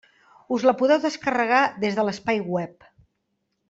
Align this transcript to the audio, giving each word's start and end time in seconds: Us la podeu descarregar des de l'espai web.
Us 0.55 0.65
la 0.67 0.73
podeu 0.79 1.03
descarregar 1.05 1.61
des 1.87 2.01
de 2.01 2.09
l'espai 2.09 2.45
web. 2.59 2.93